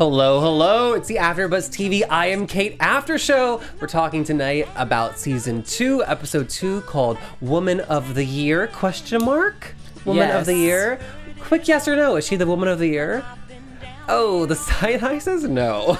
[0.00, 0.94] Hello, hello.
[0.94, 2.06] It's the AfterBuzz TV.
[2.08, 3.60] I Am Cait After Show.
[3.78, 9.74] We're talking tonight about season two, episode two, called "Woman of the Year?" Question mark.
[10.06, 10.98] Woman of the Year.
[11.40, 12.16] Quick yes or no.
[12.16, 13.22] Is she the Woman of the Year?
[14.08, 15.98] Oh, the side eye says no.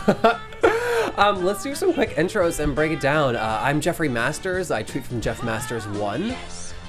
[1.19, 3.37] um, let's do some quick intros and break it down.
[3.37, 4.71] Uh, I'm Jeffrey Masters.
[4.71, 6.35] I tweet from Jeff Masters one.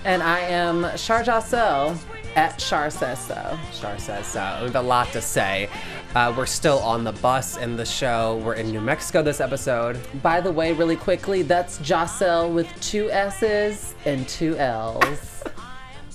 [0.05, 1.97] And I am Char Jossel
[2.35, 3.59] at Char Says So.
[3.79, 4.57] Char says so.
[4.61, 5.69] We have a lot to say.
[6.15, 8.41] Uh, we're still on the bus in the show.
[8.43, 9.99] We're in New Mexico this episode.
[10.21, 15.43] By the way, really quickly, that's Jossel with two S's and two L's.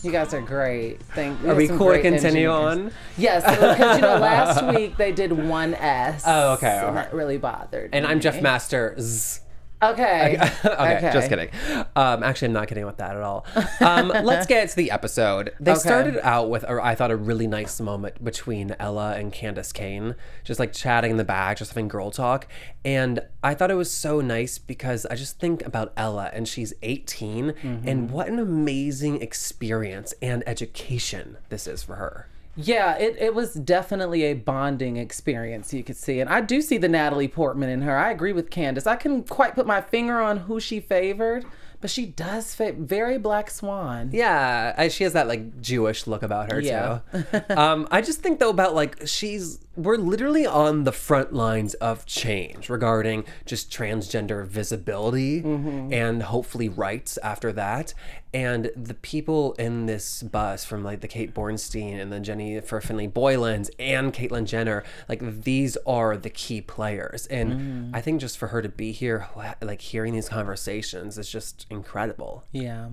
[0.02, 1.02] You guys are great.
[1.14, 1.50] Thank you.
[1.50, 2.78] Are we cool to continue engineers.
[2.78, 2.92] on?
[3.16, 6.22] Yes, because you know last week they did one S.
[6.26, 6.94] Oh, okay, So okay.
[6.94, 7.90] that really bothered.
[7.94, 8.20] And I'm.
[8.20, 9.40] Jeff Masters.
[9.82, 10.38] Okay.
[10.64, 11.50] okay, just kidding.
[11.94, 13.44] Um, actually, I'm not kidding with that at all.
[13.80, 15.52] Um, let's get to the episode.
[15.60, 15.80] They Okay.
[15.80, 20.14] started out with, a, I thought, a really nice moment between Ella and Candis Cayne,
[20.44, 22.48] just like chatting in the back, just having girl talk.
[22.84, 26.72] And I thought it was so nice because I just think about Ella and she's
[26.82, 27.88] 18, Mm-hmm.
[27.88, 32.28] and what an amazing experience and education this is for her.
[32.56, 36.20] Yeah, it, it was definitely a bonding experience you could see.
[36.20, 37.96] And I do see the Natalie Portman in her.
[37.96, 38.86] I agree with Candis.
[38.86, 41.44] I couldn't quite put my finger on who she favored,
[41.80, 44.10] but she does fit very Black Swan.
[44.12, 47.00] Yeah, I, she has that like Jewish look about her Yeah.
[47.12, 47.24] too.
[47.56, 52.06] um, I just think though about like she's we're literally on the front lines of
[52.06, 55.92] change regarding just transgender visibility Mm-hmm.
[55.92, 57.94] and hopefully rights after that.
[58.34, 63.08] And the people in this bus from like the Kate Bornstein and then Jennifer Finney
[63.08, 67.26] Boylans and Caitlyn Jenner, like these are the key players.
[67.28, 67.96] And Mm-hmm.
[67.96, 69.28] I think just for her to be here,
[69.62, 72.44] like hearing these conversations is just incredible.
[72.52, 72.88] Yeah.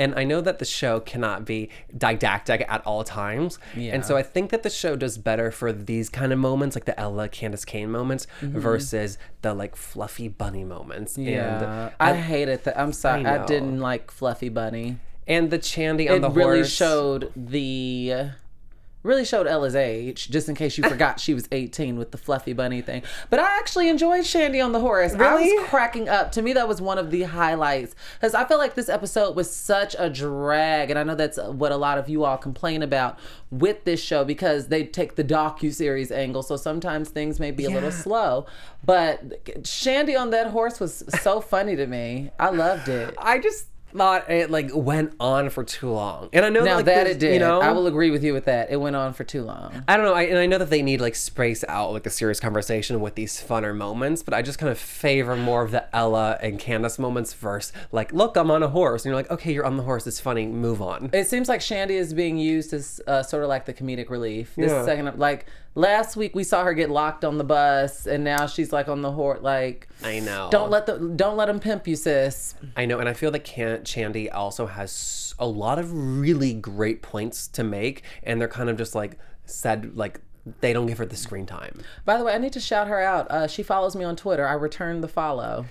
[0.00, 3.58] And I know that the show cannot be didactic at all times.
[3.76, 3.94] Yeah.
[3.94, 6.86] And so I think that the show does better for these kind of moments, like
[6.86, 8.58] the Ella Candis Cayne moments, Mm-hmm.
[8.58, 11.16] versus the like fluffy bunny moments.
[11.18, 11.90] Yeah.
[12.00, 12.80] And I hated that.
[12.80, 13.24] I'm sorry.
[13.26, 14.96] I I, didn't like Fluffy Bunny.
[15.28, 16.72] and the Chandi on It the really horse.
[16.72, 18.30] showed the.
[19.02, 22.52] Really showed Ella's age, just in case you forgot she was 18 with the fluffy
[22.52, 23.02] bunny thing.
[23.30, 25.14] But I actually enjoyed Chandi on the horse.
[25.14, 26.32] I was cracking up.
[26.32, 29.50] To me, that was one of the highlights because I feel like this episode was
[29.50, 33.18] such a drag, and I know that's what a lot of you all complain about
[33.50, 37.64] with this show because they take the docu series angle, so sometimes things may be
[37.64, 38.44] a little slow.
[38.84, 42.32] But Chandi on that horse was so funny to me.
[42.38, 43.14] I loved it.
[43.16, 46.28] I just thought it like went on for too long.
[46.32, 48.32] And I know Now like, that it did, you know, I will agree with you
[48.32, 48.70] with that.
[48.70, 49.84] It went on for too long.
[49.88, 52.10] I don't know, I, and I know that they need like space out like a
[52.10, 55.94] serious conversation with these funner moments, but I just kind of favor more of the
[55.94, 59.52] Ella and Candis moments versus like, look, I'm on a horse, and you're like, okay,
[59.52, 61.10] you're on the horse, it's funny, move on.
[61.12, 64.54] It seems like Chandi is being used as uh, sort of like the comedic relief.
[64.56, 64.84] This Yeah.
[64.84, 68.72] second, like last week, we saw her get locked on the bus, and now she's
[68.72, 69.40] like on the horse.
[69.42, 70.48] Like, I know.
[70.50, 72.54] don't let the don't let them pimp you, sis.
[72.76, 77.02] I know, and I feel that Can- Chandi also has a lot of really great
[77.02, 80.20] points to make, and they're kind of just like said like
[80.60, 81.80] they don't give her the screen time.
[82.04, 83.30] By the way, I need to shout her out.
[83.30, 84.46] Uh, she follows me on Twitter.
[84.46, 85.66] I returned the follow.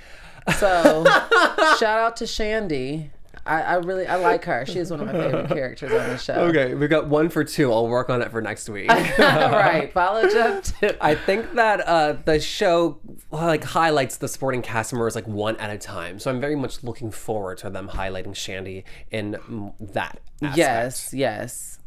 [0.58, 1.04] So
[1.80, 3.10] shout out to Chandi.
[3.50, 4.64] I, I really I like her.
[4.68, 6.34] She is one of my favorite characters on the show.
[6.36, 7.74] Okay, we got one for two.
[7.74, 8.90] I'll work on it for next week.
[8.90, 9.90] right.
[9.92, 10.92] Follow Jeff too.
[11.02, 13.00] I think that uh, the show
[13.32, 16.20] like highlights the supporting cast members like one at a time.
[16.20, 19.32] So I'm very much looking forward to them highlighting Chandi in
[19.80, 20.20] that.
[20.42, 20.58] Aspect.
[20.58, 21.80] Yes, yes.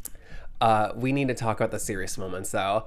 [0.61, 2.87] Uh, we need to talk about the serious moments though.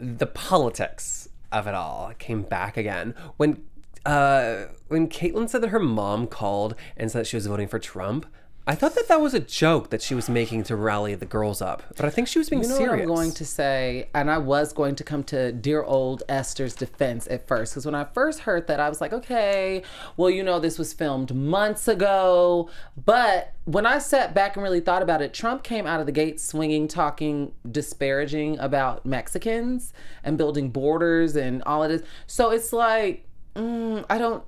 [0.00, 3.62] The politics of it all came back again when
[4.06, 8.26] uh, when Caitlyn said that her mom called and said she was voting for Trump.
[8.66, 11.62] I thought that that was a joke that she was making to rally the girls
[11.62, 12.90] up, but I think she was being You know serious.
[12.90, 16.74] what I'm going to say, and I was going to come to dear old Esther's
[16.74, 19.84] defense at first, because when I first heard that, I was like, okay,
[20.18, 22.68] well, you know, this was filmed months ago.
[23.02, 26.12] But when I sat back and really thought about it, Trump came out of the
[26.12, 32.02] gate swinging, talking disparaging about Mexicans and building borders and all of this.
[32.26, 33.24] So it's like,
[33.54, 34.44] mm, I don't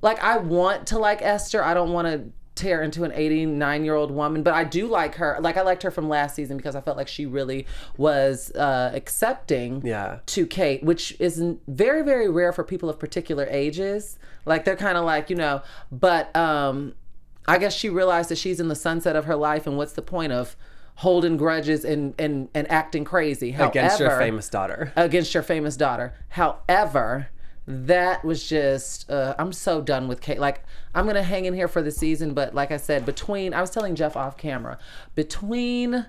[0.00, 0.22] like.
[0.22, 1.62] I want to like Esther.
[1.62, 5.14] I don't want to tear into an 89 year old woman but i do like
[5.14, 7.66] her like i liked her from last season because i felt like she really
[7.96, 10.18] was uh accepting Yeah.
[10.26, 14.98] to kate which is very very rare for people of particular ages like they're kind
[14.98, 16.92] of like you know but um
[17.48, 20.02] i guess she realized that she's in the sunset of her life and what's the
[20.02, 20.54] point of
[20.96, 24.92] holding grudges and and, and acting crazy against your famous daughter.
[24.94, 26.12] against your famous daughter.
[26.28, 27.28] However,
[27.66, 30.38] that was just uh, I'm so done with Cait.
[30.38, 30.64] Like
[30.94, 33.70] I'm gonna hang in here for the season, but like I said, between I was
[33.70, 34.78] telling Jeff off camera,
[35.14, 36.06] between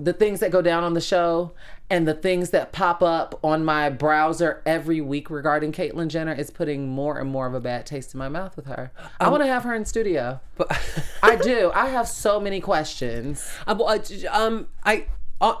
[0.00, 1.52] the things that go down on the show
[1.90, 6.50] and the things that pop up on my browser every week regarding Caitlyn Jenner is
[6.50, 8.92] putting more and more of a bad taste in my mouth with her.
[9.20, 10.40] I want to have her in studio.
[10.56, 10.78] But
[11.22, 11.70] I do.
[11.74, 13.46] I have so many questions.
[13.66, 13.98] Uh,
[14.30, 15.06] um, I.
[15.40, 15.54] Uh,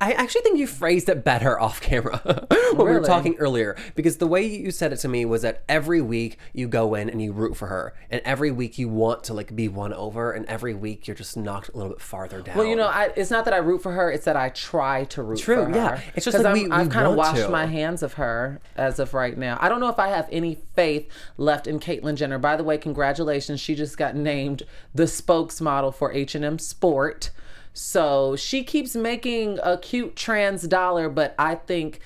[0.00, 2.18] I actually think you phrased it better off camera
[2.74, 5.64] when we were talking earlier because the way you said it to me was that
[5.68, 9.24] every week you go in and you root for her and every week you want
[9.24, 12.42] to like be won over and every week you're just knocked a little bit farther
[12.42, 12.56] down.
[12.56, 15.04] Well, you know, I, it's not that I root for her; it's that I try
[15.04, 15.72] to root True, for her.
[15.72, 16.00] True, yeah.
[16.14, 17.48] It's just like we- I've kind of washed to.
[17.48, 19.58] my hands of her as of right now.
[19.60, 22.38] I don't know if I have any faith left in Caitlyn Jenner.
[22.38, 23.60] By the way, congratulations!
[23.60, 27.30] She just got named the spokesmodel for H and M Sport.
[27.74, 32.00] So she keeps making a cute trans dollar, but I think.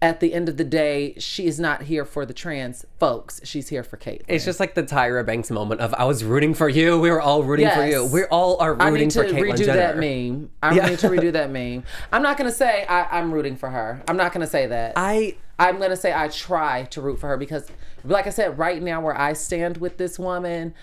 [0.00, 3.40] At the end of the day, she is not here for the trans folks.
[3.42, 4.22] She's here for Cait.
[4.28, 7.00] It's just like the Tyra Banks moment of I was rooting for you.
[7.00, 8.04] We were all rooting for you.
[8.06, 9.34] We all are rooting for Cait.
[9.34, 9.76] I need to for Caitlyn redo Jenner.
[9.76, 10.50] that meme.
[10.62, 10.86] I Yeah.
[10.90, 11.82] need to redo that meme.
[12.12, 14.00] I'm not gonna say I, I'm rooting for her.
[14.06, 14.92] I'm not gonna say that.
[14.94, 17.66] I I'm gonna say I try to root for her because,
[18.04, 20.74] like I said, right now where I stand with this woman,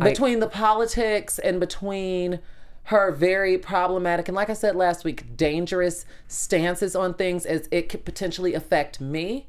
[0.00, 2.40] between the politics and between
[2.84, 7.88] her very problematic and, like I said last week, dangerous stances on things as it
[7.88, 9.46] could potentially affect me.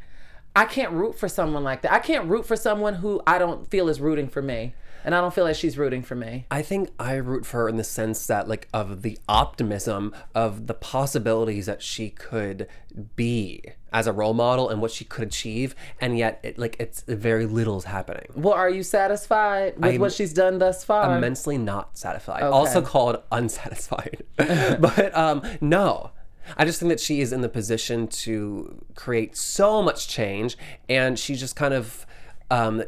[0.56, 1.94] I can't root for someone like that.
[1.94, 4.76] I can't root for someone who I don't feel is rooting for me,
[5.06, 6.46] and I don't feel like she's rooting for me.
[6.52, 10.68] I think I root for her in the sense that like of the optimism of
[10.68, 12.68] the possibilities that she could
[13.16, 17.02] be as a role model and what she could achieve, and yet it like it's
[17.08, 18.26] very little is happening.
[18.36, 21.18] Well, are you satisfied with I'm what she's done thus far?
[21.18, 22.44] Immensely not satisfied.
[22.44, 24.24] Also called unsatisfied.
[24.38, 26.12] but um no.
[26.58, 30.58] I just think that she is in the position to create so much change
[30.90, 32.06] and she's just kind of
[32.50, 32.84] um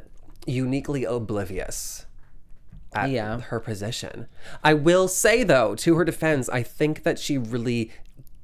[0.46, 2.06] uniquely oblivious
[2.94, 3.40] at Yeah.
[3.42, 4.28] her position.
[4.64, 7.92] I will say though, to her defense, I think that she really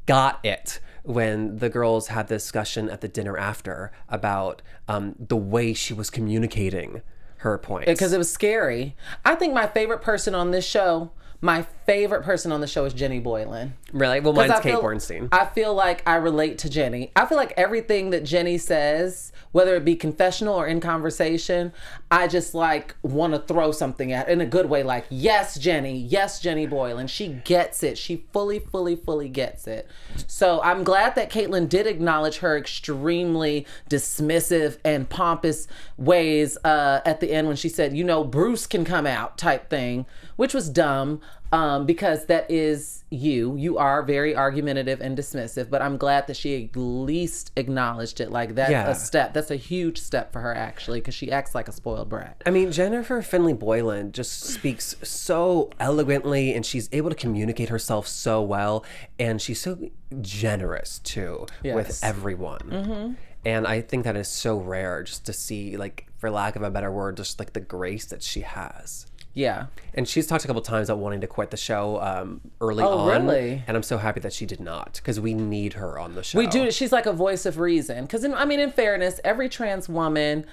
[0.05, 0.79] got it
[1.09, 5.91] when the girls had the discussion at the dinner after about um, the way she
[5.91, 7.01] was communicating
[7.37, 7.87] her points.
[7.87, 8.95] because it was scary.
[9.25, 11.09] I think my favorite person on this show,
[11.41, 13.73] my favorite person on the show is Jenny Boylan.
[13.93, 15.29] Really, Well, mine's I Kate feel- Bornstein.
[15.31, 17.11] I feel like I relate to Jenny.
[17.15, 21.73] I feel like everything that Jenny says, whether it be confessional or in conversation,
[22.11, 24.83] I just like want to throw something at in a good way.
[24.83, 27.07] Like, yes, Jenny, yes, Jenny Boylan.
[27.07, 27.97] She gets it.
[27.97, 29.87] She fully, fully, fully gets it.
[30.27, 37.19] So I'm glad that Caitlyn did acknowledge her extremely dismissive and pompous ways uh, at
[37.19, 40.69] the end when she said, you know, Bruce can come out type thing, which was
[40.69, 43.55] dumb um, because that is you.
[43.57, 48.31] You are very argumentative and dismissive, but I'm glad that she at least acknowledged it.
[48.31, 48.87] Like that's Yeah.
[48.89, 49.33] a step.
[49.33, 52.41] That's a huge step for her actually, because she acts like a spoiled brat.
[52.45, 58.07] I mean, Jennifer Finney Boylan just speaks so elegantly and she's able to communicate herself
[58.07, 58.85] so well.
[59.17, 59.89] And she's so
[60.21, 62.03] generous too with Yes.
[62.03, 63.17] everyone.
[63.45, 66.69] And I think that is so rare just to see, like, for lack of a
[66.69, 69.05] better word, just like the grace that she has.
[69.33, 69.67] Yeah.
[69.93, 72.97] And she's talked a couple times about wanting to quit the show um, early Oh,
[73.09, 73.25] on.
[73.27, 73.63] really?
[73.67, 76.37] And I'm so happy that she did not because we need her on the show.
[76.39, 76.71] We do.
[76.71, 78.05] She's like a voice of reason.
[78.05, 80.45] Because I mean, in fairness, every trans woman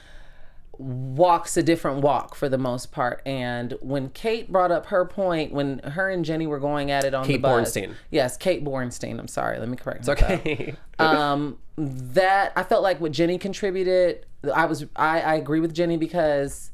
[0.78, 3.22] walks a different walk for the most part.
[3.24, 7.14] And when Kate brought up her point, when her and Jenny were going at it
[7.14, 7.94] on Kate the bus, Bornstein.
[8.10, 9.18] yes, Kate Bornstein.
[9.18, 9.58] I'm sorry.
[9.58, 10.00] Let me correct.
[10.00, 10.74] It's okay.
[10.98, 15.98] um that i felt like what jenny contributed i was i i agree with jenny
[15.98, 16.70] because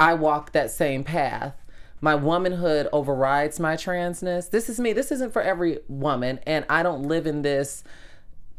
[0.00, 1.54] i walk that same path
[2.00, 6.82] my womanhood overrides my transness this is me this isn't for every woman and i
[6.82, 7.84] don't live in this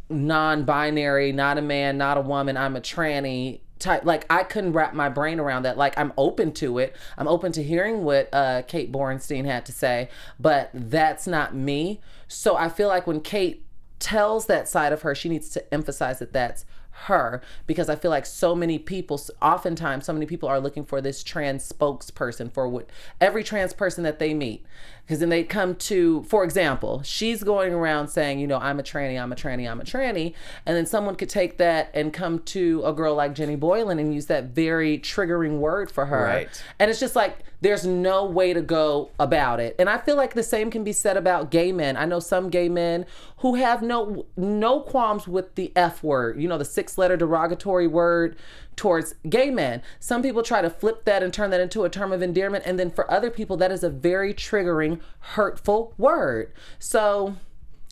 [0.10, 4.94] non-binary not a man not a woman i'm a tranny type like I couldn't wrap
[4.94, 5.78] my brain around that.
[5.78, 6.96] Like I'm open to it.
[7.18, 12.00] I'm open to hearing what uh, Kate Bornstein had to say, but that's not me.
[12.28, 13.66] So I feel like when Kate
[14.00, 18.12] tells that side of her, she needs to emphasize that that's her because I feel
[18.12, 22.68] like so many people, oftentimes, so many people are looking for this trans spokesperson for
[22.68, 24.66] what every trans person that they meet.
[25.06, 28.84] Because then they come to, for example, she's going around saying, you know, I'm a
[28.84, 30.34] tranny, I'm a tranny, I'm a tranny.
[30.66, 34.14] And then someone could take that and come to a girl like Jenny Boylan and
[34.14, 36.24] use that very triggering word for her.
[36.24, 36.64] Right.
[36.80, 39.76] And it's just like, there's no way to go about it.
[39.78, 41.96] And I feel like the same can be said about gay men.
[41.96, 43.06] I know some gay men
[43.38, 47.88] who have no no qualms with the F word, you know, the six letter derogatory
[47.88, 48.36] word
[48.76, 49.82] towards gay men.
[50.00, 52.64] Some people try to flip that and turn that into a term of endearment.
[52.66, 56.52] And then for other people, that is a very triggering, hurtful word.
[56.80, 57.36] So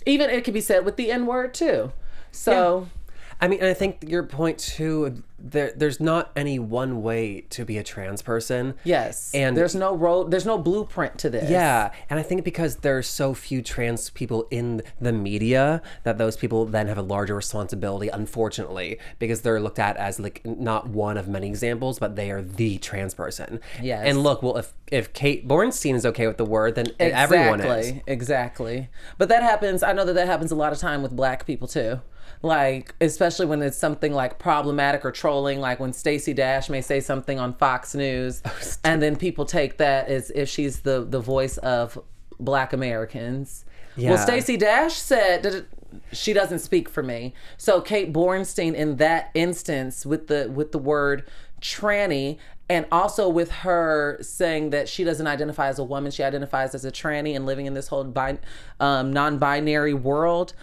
[0.06, 1.92] even it could be said with the N word too.
[2.32, 2.88] So
[3.42, 5.24] I mean, and I think your point too.
[5.42, 8.74] There, there's not any one way to be a trans person.
[8.84, 9.34] yes.
[9.34, 11.50] and there's no road there's no blueprint to this.
[11.50, 16.18] Yeah, and I think because there are so few trans people in the media that
[16.18, 20.90] those people then have a larger responsibility, unfortunately, because they're looked at as like not
[20.90, 23.62] one of many examples, but they are the trans person.
[23.82, 24.04] Yes.
[24.06, 27.88] And look, well, if if Kate Bornstein is okay with the word, then everyone is.
[27.88, 28.90] Exactly, exactly.
[29.18, 29.84] But that happens.
[29.84, 32.02] I know that that happens a lot of time with black people too.
[32.42, 37.00] Like, especially when it's something like problematic or trolling, like when Stacey Dash may say
[37.00, 41.20] something on Fox News, Oh, and then people take that as if she's the the
[41.20, 42.00] voice of
[42.40, 43.66] Black Americans.
[43.96, 44.12] Yeah.
[44.12, 45.66] Well, Stacey Dash said that
[46.12, 47.34] she doesn't speak for me.
[47.58, 51.26] So Kate Bornstein, in that instance, with the with the word
[51.62, 52.38] tranny,
[52.70, 56.86] and also with her saying that she doesn't identify as a woman, she identifies as
[56.86, 58.40] a tranny, and living in this whole bi-
[58.80, 60.54] um, non-binary world.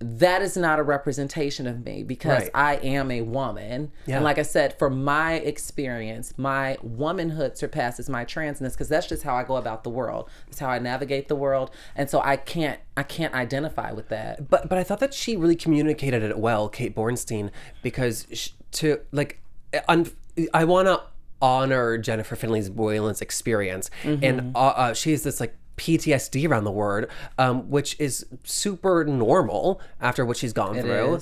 [0.00, 2.50] That is not a representation of me because Right.
[2.54, 3.90] I am a woman.
[4.06, 4.16] Yeah.
[4.16, 9.24] And like I said, for my experience, my womanhood surpasses my transness because that's just
[9.24, 10.30] how I go about the world.
[10.46, 11.72] That's how I navigate the world.
[11.96, 14.48] And so I can't I can't identify with that.
[14.48, 17.50] But but I thought that she really communicated it well, Kate Bornstein,
[17.82, 19.40] because sh to like,
[19.88, 20.10] un-
[20.54, 21.02] I want to
[21.40, 26.70] honor Jennifer Finney's Boylan's experience, and uh, uh, she has this like PTSD around the
[26.72, 31.14] word, um, which is super normal after what she's gone through.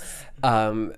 [0.43, 0.93] Um,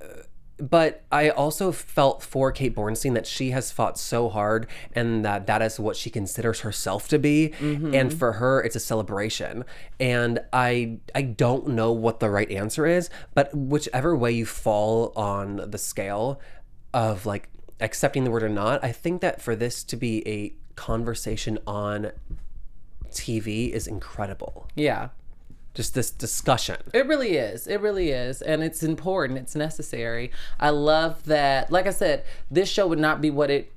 [0.61, 5.47] but I also felt for Kate Bornstein that she has fought so hard and that
[5.47, 7.53] that is what she considers herself to be.
[7.95, 9.65] And for her it's a celebration.
[10.01, 15.13] And I I don't know what the right answer is but whichever way you fall
[15.15, 16.41] on the scale
[16.93, 17.49] of like
[17.81, 22.11] accepting the word or not I think that for this to be a conversation on
[23.11, 25.09] TV is incredible Yeah.
[25.75, 27.67] just this discussion It really is.
[27.67, 28.43] It really is.
[28.43, 29.39] And it's important.
[29.39, 30.33] It's necessary.
[30.59, 33.73] I love that like I said, this show would not be what it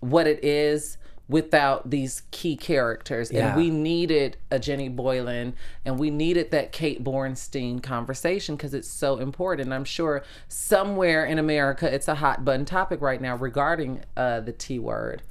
[0.00, 3.32] what it is without these key characters.
[3.32, 3.48] Yeah.
[3.48, 8.88] And we needed a Jenny Boylan and we needed that Kate Bornstein conversation because it's
[8.88, 9.72] so important.
[9.72, 14.52] I'm sure somewhere in America it's a hot button topic right now regarding uh, the
[14.52, 15.22] T word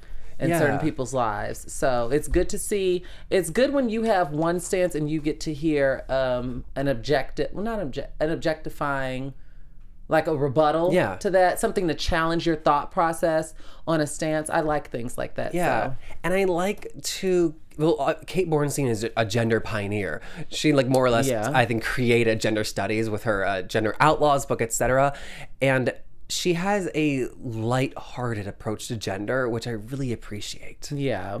[0.44, 0.58] in Yeah.
[0.60, 1.72] certain people's lives.
[1.72, 3.02] So it's good to see.
[3.30, 7.50] It's good when you have one stance and you get to hear um, an objective,
[7.52, 9.34] well, not object, an objectifying,
[10.08, 11.16] like a rebuttal Yeah.
[11.16, 13.54] to that, something to challenge your thought process
[13.86, 14.50] on a stance.
[14.50, 15.54] I like things like that.
[15.54, 15.96] Yeah, So.
[16.22, 17.54] and I like to.
[17.76, 20.20] Well, uh, Kate Bornstein is a gender pioneer.
[20.48, 21.50] She like more or less, Yeah.
[21.52, 25.12] I think, created gender studies with her uh, Gender Outlaws book, etc.
[25.60, 25.92] And
[26.28, 30.90] she has a light-hearted approach to gender, which I really appreciate.
[30.92, 31.40] Yeah.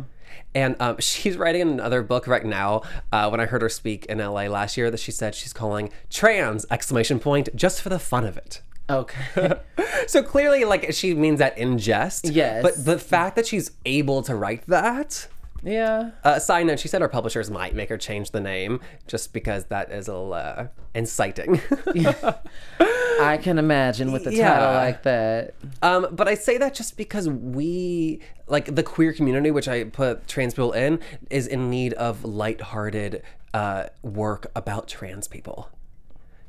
[0.54, 2.82] And um, she's writing another book right now.
[3.12, 5.90] Uh, when I heard her speak in LA last year, that she said she's calling
[6.10, 8.62] trans exclamation point just for the fun of it.
[8.88, 9.58] Okay.
[10.06, 12.28] So clearly, like she means that in jest.
[12.28, 12.62] Yes.
[12.62, 15.28] But the fact that she's able to write that.
[15.64, 16.10] Yeah.
[16.22, 19.64] Uh, side note: She said her publishers might make her change the name just because
[19.66, 21.60] that is a little uh, inciting.
[23.20, 24.54] I can imagine with a Yeah.
[24.58, 25.54] title like that.
[25.82, 30.26] um, but I say that just because we, like the queer community, which I put
[30.26, 35.70] trans people in, is in need of lighthearted uh, work about trans people.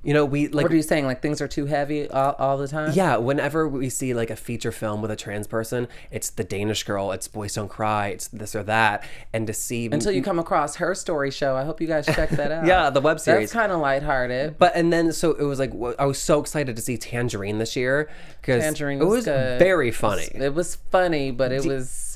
[0.06, 1.06] You know, we like What are you saying?
[1.06, 2.92] Like things are too heavy all, all the time?
[2.94, 6.84] Yeah, whenever we see like a feature film with a trans person, it's the Danish
[6.84, 10.38] girl, it's Boys Don't Cry, it's this or that, and to see Until you come
[10.38, 11.56] across her story show.
[11.56, 12.68] I hope you guys check that out.
[12.68, 13.50] yeah the web series.
[13.50, 14.60] That's kind of lighthearted.
[14.60, 17.76] but and then so it was like I was so excited to see Tangerine this
[17.76, 18.08] year
[18.42, 19.60] because Tangerine was, it was was good.
[19.60, 20.30] very funny.
[20.36, 22.15] It was funny, but it was.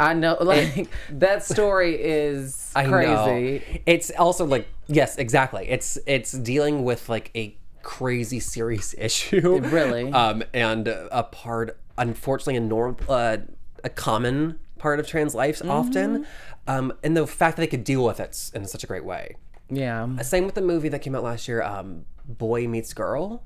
[0.00, 3.64] I know, like that story is I crazy.
[3.64, 3.80] know.
[3.86, 5.68] It's also like yes, exactly.
[5.68, 9.60] It's it's dealing with like a crazy serious issue.
[9.60, 10.12] Really?
[10.12, 13.38] Um, and a part, unfortunately, a norm, uh,
[13.84, 16.26] a common part of trans lives often.
[16.66, 19.36] Um, and the fact that they could deal with it in such a great way.
[19.70, 20.20] Yeah.
[20.20, 23.42] Same with the movie that came out last year, um, Boy Meets Girl,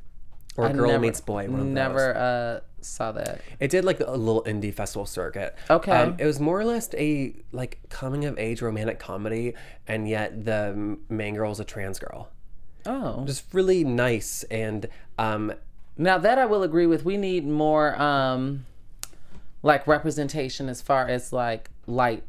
[0.56, 1.48] or Girl never- Meets Boy.
[1.48, 1.66] One of.
[1.66, 3.40] Never uh, saw that.
[3.60, 5.56] It did like a little indie festival circuit.
[5.70, 5.92] Okay.
[5.92, 9.54] Um, it was more or less a like coming of age romantic comedy,
[9.86, 12.28] and yet the main girl is a trans girl.
[12.84, 13.24] Oh.
[13.24, 15.52] Just really nice and um,
[15.96, 18.66] Now that I will agree with, we need more um
[19.62, 22.24] like representation as far as like light.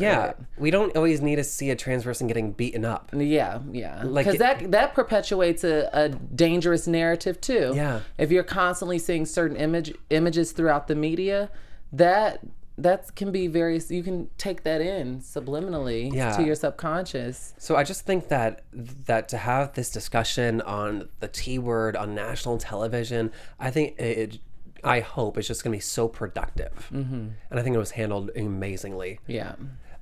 [0.00, 0.32] Yeah.
[0.58, 3.10] We don't always need to see a trans person getting beaten up.
[3.12, 4.02] Yeah, yeah.
[4.04, 7.72] Like Because that that perpetuates a, a dangerous narrative too.
[7.74, 8.00] Yeah.
[8.18, 11.50] If you're constantly seeing certain image images throughout the media,
[11.92, 12.40] that
[12.78, 13.80] that can be very.
[13.88, 16.36] You can take that in subliminally Yeah.
[16.36, 17.54] to your subconscious.
[17.58, 18.64] So I just think that
[19.06, 24.38] that to have this discussion on the T word on national television, I think it.
[24.86, 27.28] I hope it's just going to be so productive, mm-hmm.
[27.50, 29.20] and I think it was handled amazingly.
[29.26, 29.56] Yeah.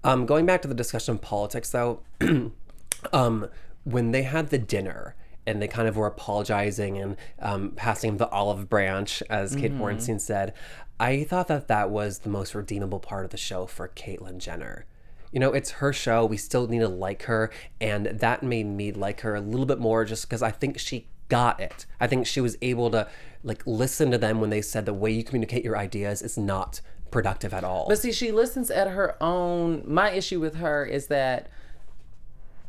[0.05, 2.03] Um, going back to the discussion of politics, though,
[3.13, 3.49] um,
[3.85, 8.29] when they had the dinner and they kind of were apologizing and um, passing the
[8.29, 10.55] olive branch, as Kate Bornstein said,
[10.99, 14.87] I thought that that was the most redeemable part of the show for Caitlyn Jenner.
[15.33, 16.25] You know, it's her show.
[16.25, 17.51] We still need to like her,
[17.81, 21.09] and that made me like her a little bit more, just because I think she
[21.35, 21.85] got it.
[22.01, 23.09] I think she was able to
[23.43, 26.81] like listen to them when they said the way you communicate your ideas is not
[27.11, 27.87] productive at all.
[27.89, 29.83] But see, she listens at her own.
[29.85, 31.49] My issue with her is that,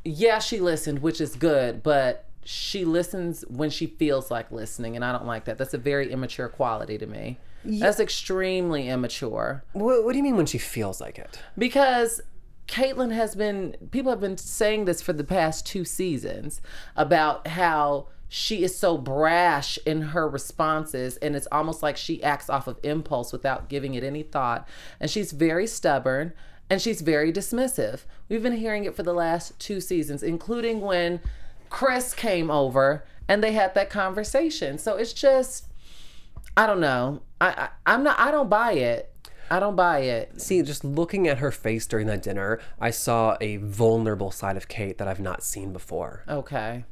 [0.04, 5.06] yeah, she listened, which is good, but she listens when she feels like listening, and
[5.06, 5.60] I don't like that.
[5.60, 7.38] That's a very immature quality to me.
[7.64, 11.40] That's extremely immature what, what do you mean when she feels like it?
[11.58, 12.22] because
[12.68, 16.62] Caitlyn has been, people have been saying this for the past two seasons
[16.96, 18.08] about how
[18.38, 22.78] she is so brash in her responses and it's almost like she acts off of
[22.84, 24.68] impulse without giving it any thought.
[25.00, 26.34] And she's very stubborn
[26.70, 28.02] and she's very dismissive.
[28.28, 31.22] We've been hearing it for the last two seasons, including when
[31.70, 34.80] Chris came over and they had that conversation.
[34.80, 35.68] So it's just,
[36.58, 37.22] I don't know.
[37.40, 38.20] I, I I'm not.
[38.20, 39.14] I don't buy it.
[39.50, 40.42] I don't buy it.
[40.42, 44.68] See, just looking at her face during that dinner, I saw a vulnerable side of
[44.68, 46.24] Cait that I've not seen before.
[46.28, 46.84] Okay.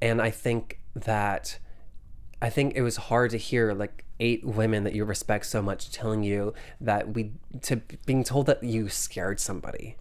[0.00, 1.58] And I think that
[2.42, 5.90] I think it was hard to hear like eight women that you respect so much
[5.90, 7.76] telling you that we to
[8.06, 9.96] being told that you scared somebody.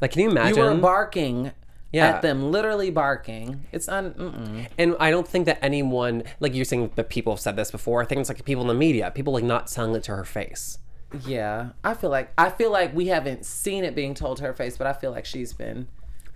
[0.00, 0.56] Like, can you imagine?
[0.58, 1.52] You were barking
[1.92, 2.08] Yeah.
[2.08, 3.64] at them, literally barking.
[3.70, 4.12] It's un.
[4.14, 4.66] Mm-mm.
[4.78, 8.02] and I don't think that anyone, like you're saying, that people have said this before.
[8.02, 10.24] I think it's like people in the media, people like not telling it to her
[10.24, 10.78] face.
[11.26, 14.54] Yeah, I feel like I feel like we haven't seen it being told to her
[14.54, 15.86] face, but I feel like she's been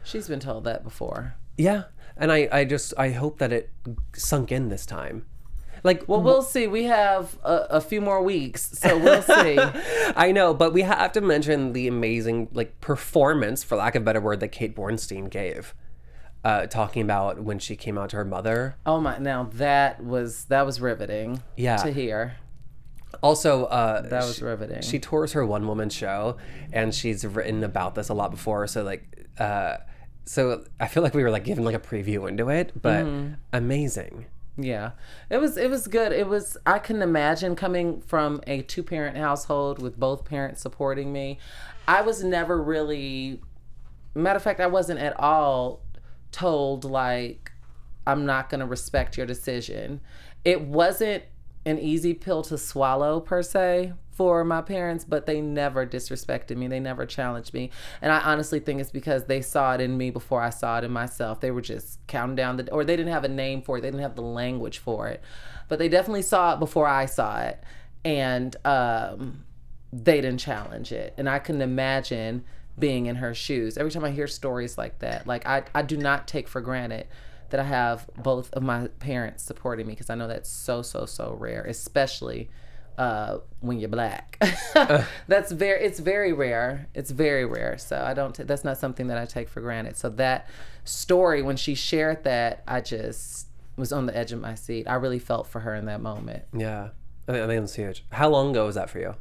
[0.04, 1.34] she's been told that before.
[1.56, 1.84] Yeah,
[2.16, 3.70] and I, I just, I hope that it
[4.14, 5.26] sunk in this time.
[5.84, 6.66] Like, Well, we'll see.
[6.66, 9.58] We have a, a few more weeks, so we'll see.
[10.16, 14.04] I know, but we have to mention the amazing like performance, for lack of a
[14.04, 15.74] better word, that Kate Bornstein gave,
[16.44, 18.76] uh, talking about when she came out to her mother.
[18.84, 19.18] oh my!
[19.18, 21.42] Now that was that was riveting.
[21.56, 21.76] Yeah.
[21.76, 22.36] To hear.
[23.22, 24.82] Also, uh, That was she, riveting.
[24.82, 26.36] She tours her one woman show,
[26.72, 28.66] and she's written about this a lot before.
[28.66, 29.76] So like, uh,
[30.26, 33.34] so I feel like we were like given like a preview into it, but Mm-hmm.
[33.52, 34.26] amazing.
[34.58, 34.92] Yeah,
[35.30, 36.12] it was it was good.
[36.12, 41.12] It was I can imagine coming from a two parent household with both parents supporting
[41.12, 41.38] me.
[41.86, 43.40] I was never really
[44.14, 45.82] matter of fact, I wasn't at all
[46.32, 47.52] told like
[48.06, 50.00] I'm not going to respect your decision.
[50.44, 51.24] It wasn't
[51.66, 56.68] an easy pill to swallow per se for my parents, but they never disrespected me.
[56.68, 57.70] They never challenged me.
[58.00, 60.84] And I honestly think it's because they saw it in me before I saw it
[60.84, 61.40] in myself.
[61.40, 63.82] They were just counting down the, or they didn't have a name for it.
[63.82, 65.22] They didn't have the language for it.
[65.68, 67.62] But they definitely saw it before I saw it.
[68.04, 69.44] And um,
[69.92, 71.12] they didn't challenge it.
[71.18, 72.44] And I can imagine
[72.78, 73.76] being in her shoes.
[73.76, 77.06] Every time I hear stories like that, like I, I do not take for granted
[77.50, 81.04] that I have both of my parents supporting me because I know that's so, so,
[81.04, 82.48] so rare, especially
[82.98, 84.42] uh, when you're black.
[85.28, 86.88] that's very, it's very rare.
[86.94, 87.78] It's very rare.
[87.78, 89.96] So I don't, t- that's not something that I take for granted.
[89.96, 90.48] So that
[90.84, 94.88] story, when she shared that, I just was on the edge of my seat.
[94.88, 96.44] I really felt for her in that moment.
[96.56, 96.90] Yeah,
[97.28, 98.04] I think, I think that's huge.
[98.10, 99.14] How long ago was that for you?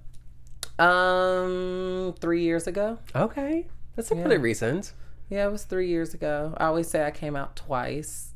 [0.83, 2.99] Um, three years ago.
[3.15, 4.93] Okay, that's a pretty recent.
[5.29, 6.53] Yeah, it was three years ago.
[6.57, 8.31] I always say I came out twice.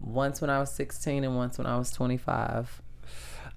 [0.00, 2.82] Once when I was 16 and once when I was 25.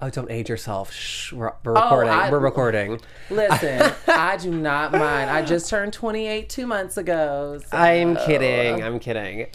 [0.02, 0.92] Oh, don't age yourself.
[0.92, 2.14] Shh, we're, we're oh, recording.
[2.14, 3.00] I- we're recording.
[3.30, 5.30] Listen, I do not mind.
[5.30, 7.60] I just turned 28 two months ago.
[7.66, 8.84] so I'm kidding.
[8.84, 9.48] I'm kidding.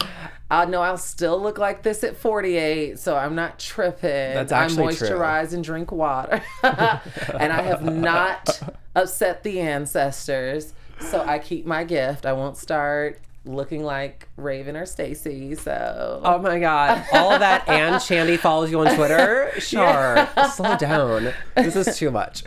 [0.51, 4.01] I know I'll still look like this at 48, so I'm not tripping.
[4.35, 5.09] That's I actually true.
[5.09, 6.42] moisturize and drink water.
[6.62, 8.61] and I have not
[8.96, 12.24] upset the ancestors, so I keep my gift.
[12.24, 17.05] I won't start looking like Raven or Stacey, so Oh my god.
[17.12, 19.53] All that and Chandi follows you on Twitter?
[19.59, 20.29] Sure.
[20.55, 21.33] Slow down.
[21.55, 22.44] This is too much.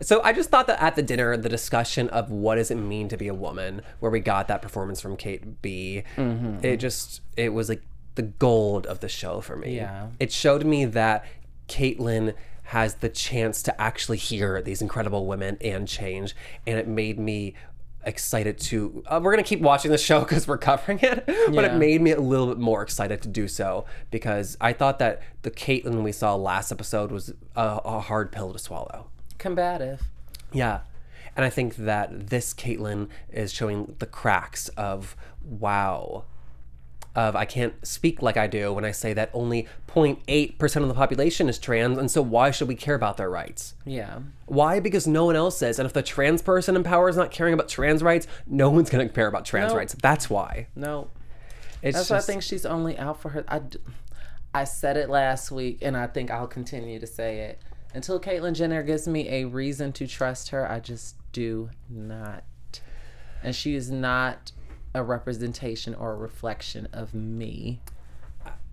[0.00, 3.08] So I just thought that at the dinner, the discussion of what does it mean
[3.08, 6.64] to be a woman, where we got that performance from Kate B, mm-hmm.
[6.64, 7.82] it just it was like
[8.14, 9.76] the gold of the show for me.
[9.76, 10.08] Yeah.
[10.18, 11.24] It showed me that
[11.68, 12.34] Caitlyn
[12.64, 16.34] has the chance to actually hear these incredible women and change,
[16.66, 17.54] and it made me
[18.04, 21.74] excited to uh, we're gonna keep watching the show because we're covering it but it
[21.74, 25.50] made me a little bit more excited to do so because i thought that the
[25.50, 29.06] caitlyn we saw last episode was a, a hard pill to swallow
[29.42, 30.02] combative.
[30.52, 30.80] yeah.
[31.34, 36.24] And I think that this Caitlyn is showing the cracks of wow.
[37.14, 40.94] Of I can't speak like I do when I say that only 0.8% of the
[40.94, 43.74] population is trans, and so why should we care about their rights?
[43.84, 44.20] Yeah.
[44.46, 44.80] Why?
[44.80, 45.78] Because no one else is.
[45.78, 48.88] And if the trans person in power is not caring about trans rights, no one's
[48.88, 49.76] going to care about trans No.
[49.78, 49.94] rights.
[50.00, 50.68] That's why.
[50.74, 51.10] No.
[51.82, 53.44] It's That's why I think she's only out for her.
[53.46, 53.78] I, d-
[54.54, 57.60] I said it last week, and I think I'll continue to say it.
[57.94, 62.44] Until Caitlyn Jenner gives me a reason to trust her, I just do not.
[63.42, 64.52] And she is not
[64.94, 67.80] a representation or a reflection of me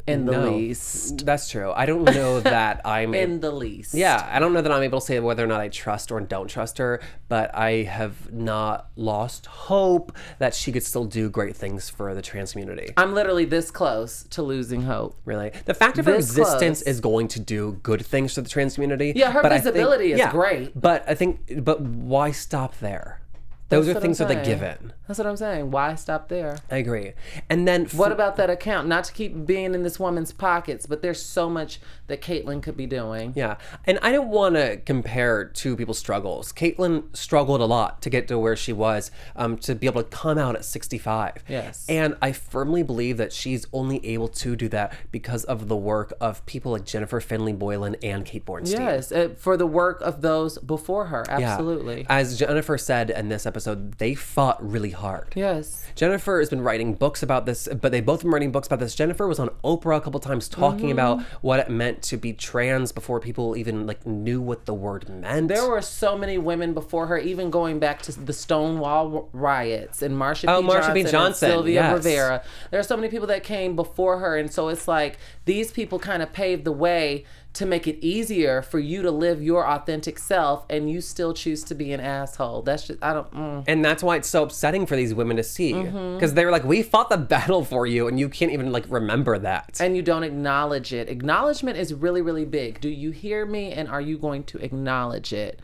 [0.08, 1.24] in the No, least.
[1.24, 1.72] That's true.
[1.72, 3.94] I don't know that I'm In the least.
[3.94, 6.20] Yeah, I don't know that I'm able to say whether or not I trust or
[6.20, 11.56] don't trust her, but I have not lost hope that she could still do great
[11.56, 12.92] things for the trans community.
[12.98, 15.16] I'm literally this close to losing hope.
[15.26, 16.88] Really, the fact of her This existence close.
[16.96, 19.14] is going to do good things for the trans community.
[19.16, 20.72] Yeah, her I think- visibility is great.
[20.80, 23.22] But I think, but why stop there?
[23.70, 24.94] Those That's are things that are given.
[25.08, 25.72] That's what I'm saying.
[25.72, 26.58] Why stop there?
[26.72, 27.14] I agree.
[27.50, 28.88] And then What about that account?
[28.88, 32.76] Not to keep being in this woman's pockets, but there's so much that Caitlyn could
[32.76, 33.34] be doing.
[33.36, 33.58] Yeah.
[33.86, 36.52] And I don't want to compare two people's struggles.
[36.52, 40.10] Caitlyn struggled a lot to get to where she was, um, to be able to
[40.10, 41.44] come out at 65.
[41.48, 41.86] Yes.
[41.88, 46.14] And I firmly believe that she's only able to do that because of the work
[46.20, 48.80] of people like Jennifer Finney Boylan and Kate Bornstein.
[48.80, 51.24] Yes, uh, for the work of those before her.
[51.28, 51.52] Yeah.
[51.52, 52.06] Absolutely.
[52.10, 55.34] As Jennifer said in this episode, they fought really hard.
[55.36, 55.86] yes.
[55.96, 58.96] Jennifer has been writing books about this, but they both been writing books about this.
[58.96, 60.92] Jennifer was on Oprah a couple times talking Mm-hmm.
[60.92, 65.10] about what it meant to be trans before people even like knew what the word
[65.10, 65.50] meant.
[65.50, 70.16] There were so many women before her, even going back to the Stonewall riots and
[70.16, 70.48] Marsha P.
[70.48, 71.94] Oh, Marsha Johnson, and Johnson, Sylvia yes.
[71.96, 72.44] Rivera.
[72.72, 76.00] There are so many people that came before her, and so it's like these people
[76.00, 80.20] kind of paved the way to make it easier for you to live your authentic
[80.20, 82.62] self, and you still choose to be an asshole.
[82.62, 83.32] That's just I don't.
[83.34, 83.64] Mm.
[83.68, 85.74] And that's why it's so upsetting for these women to see.
[85.74, 86.36] Because Mm-hmm.
[86.36, 89.78] they're like, we fought the battle for you, and you can't even like remember that.
[89.82, 91.10] and you don't acknowledge it.
[91.10, 92.80] Acknowledgement is really, really big.
[92.82, 93.72] Do you hear me?
[93.72, 95.60] And are you going to acknowledge it?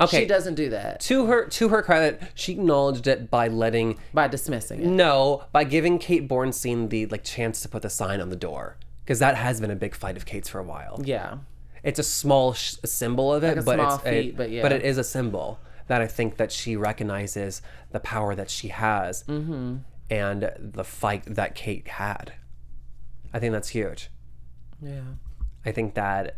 [0.00, 0.20] Okay.
[0.20, 4.28] She doesn't do that to her to her credit, she acknowledged it by letting by
[4.28, 4.86] dismissing it.
[4.86, 8.76] no, by giving Kate Bornstein the like chance to put the sign on the door.
[9.10, 11.00] Because that has been a big fight of Kate's for a while.
[11.04, 11.38] Yeah.
[11.82, 14.62] It's a small sh- symbol of it, a but it's feat, a, but yeah.
[14.62, 18.68] but it is a symbol that I think that she recognizes the power that she
[18.68, 19.78] has Mm-hmm.
[20.10, 22.34] and the fight that Kate had.
[23.34, 24.10] I think that's huge.
[24.80, 25.00] Yeah.
[25.66, 26.36] I think that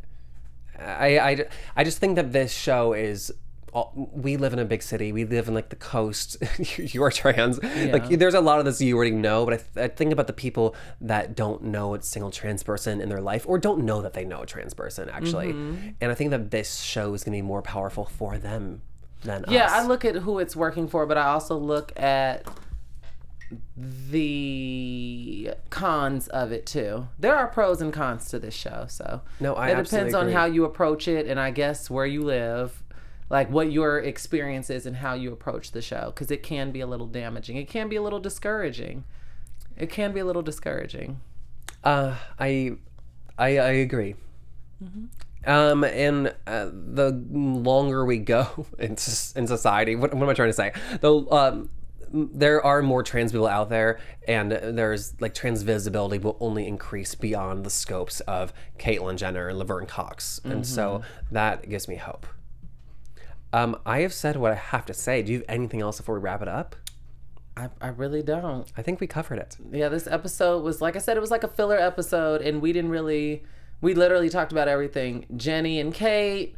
[0.78, 1.44] I, I,
[1.76, 3.30] I just think that this show is
[3.72, 5.12] all- we live in a big city.
[5.12, 6.37] We live in like the coast.
[6.78, 7.62] You're trans.
[7.62, 10.26] Like there's a lot of this you already know, but I, th- I think about
[10.26, 14.02] the people that don't know a single trans person in their life or don't know
[14.02, 15.52] that they know a trans person actually.
[15.54, 15.88] Mm-hmm.
[16.00, 18.82] And I think that this show is going to be more powerful for them
[19.22, 19.72] than Yeah, us.
[19.72, 22.44] I look at who it's working for, but I also look at
[23.76, 27.08] the cons of it too.
[27.18, 30.32] There are pros and cons to this show, so No, I it depends on agree.
[30.35, 32.82] how you approach it, and I guess where you live,
[33.30, 36.80] like what your experience is and how you approach the show, because it can be
[36.80, 37.56] a little damaging.
[37.56, 39.04] It can be a little discouraging.
[39.76, 41.20] It can be a little discouraging.
[41.82, 42.72] Uh, I,
[43.38, 44.14] I, I agree.
[45.46, 50.50] Um, and uh, the longer we go in, in society, what, what am I trying
[50.50, 50.72] to say?
[51.00, 51.70] The um,
[52.12, 57.14] there are more trans people out there, and there's like trans visibility will only increase
[57.14, 62.26] beyond the scopes of Caitlyn Jenner and Laverne Cox, and so that gives me hope.
[63.53, 65.23] Um, I have said what I have to say.
[65.23, 66.75] Do you have anything else before we wrap it up?
[67.57, 68.71] I, I really don't.
[68.79, 69.57] I think we covered it.
[69.71, 72.73] Yeah, this episode was like I said, it was like a filler episode, and we
[72.73, 73.43] didn't really
[73.83, 76.57] We literally talked about everything: Jenny and Kate,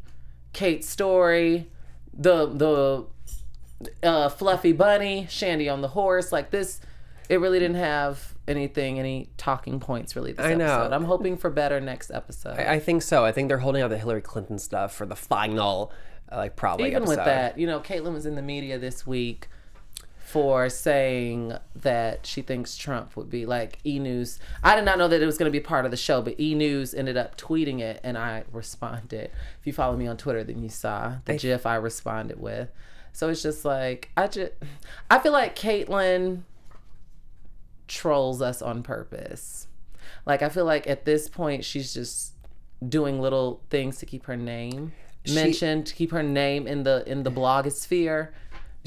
[0.52, 1.68] Kate's story,
[2.16, 3.06] the the
[4.08, 6.30] uh, fluffy bunny, Chandi on the horse.
[6.30, 6.80] Like this,
[7.28, 10.32] it really didn't have anything, any talking points really.
[10.32, 10.66] This I know.
[10.66, 10.92] episode.
[10.92, 12.58] I'm hoping for better next episode.
[12.58, 13.24] I think so.
[13.24, 15.90] I think they're holding out the Hillary Clinton stuff for the final,
[16.30, 19.48] like probably Even with that, you know, Caitlyn was in the media this week
[20.34, 24.40] for saying that she thinks Trump would be like E News.
[24.62, 26.40] I did not know that it was going to be part of the show, but
[26.40, 29.30] E News ended up tweeting it, and I responded.
[29.60, 32.70] If you follow me on Twitter, then you saw the GIF I responded with.
[33.12, 34.52] So it's just like I just
[35.08, 36.42] I feel like Caitlyn
[37.86, 39.68] trolls us on purpose.
[40.26, 42.32] Like I feel like at this point she's just
[42.86, 44.92] doing little things to keep her name
[45.32, 48.28] mentioned, to keep her name in the in the blogosphere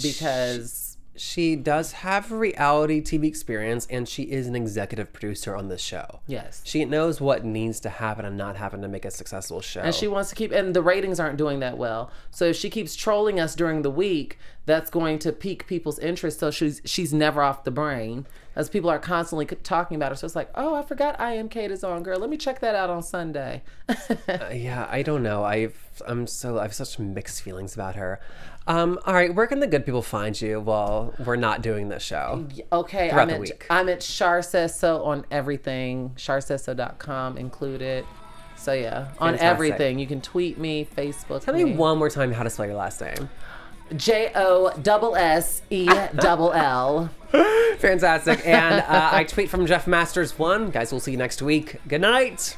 [0.02, 0.87] because
[1.18, 6.20] She does have reality TV experience, and she is an executive producer on this show.
[6.28, 6.62] yes.
[6.64, 9.82] She knows what needs to happen and not happen to make a successful show.
[9.82, 12.12] And she wants to keep, and the ratings aren't doing that well.
[12.32, 16.40] So if she keeps trolling us during the week, that's going to pique people's interest.
[16.40, 20.16] So she's she's never off the brain, as people are constantly talking about her.
[20.18, 22.20] So it's like, oh, I forgot I Am Cait is on, girl.
[22.20, 23.64] Let me check that out on Sunday.
[24.28, 25.44] Uh, yeah, I don't know.
[25.46, 28.20] I've I'm so I have such mixed feelings about her.
[28.68, 32.04] Um, all right, where can the good people find you while we're not doing this
[32.04, 32.46] show?
[32.72, 33.66] okay, I'm at week.
[33.70, 36.12] I'm at Char Says So on everything.
[36.18, 38.06] CharSaysSo.com included.
[38.58, 40.00] So yeah, on everything.
[40.00, 41.44] You can tweet me, Facebook.
[41.44, 43.30] Tell me one more time how to spell your last name.
[43.96, 47.10] J O double S E double L.
[47.78, 48.46] Fantastic.
[48.46, 50.72] And uh, I tweet from Jeff Masters one.
[50.72, 51.78] Guys, we'll see you next week.
[51.88, 52.58] Good night.